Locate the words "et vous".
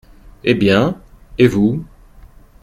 1.37-1.85